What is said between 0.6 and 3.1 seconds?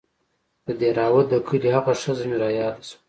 د دهروات د کلي هغه ښځه مې راياده سوه.